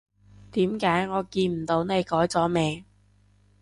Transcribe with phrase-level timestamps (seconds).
[0.53, 2.83] 點解我見唔到你改咗名？